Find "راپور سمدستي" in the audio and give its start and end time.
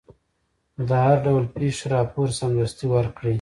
1.95-2.85